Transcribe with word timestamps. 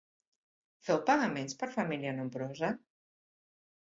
Feu 0.87 1.01
pagaments 1.09 1.59
per 1.59 1.69
família 1.75 2.15
nombrosa? 2.21 2.71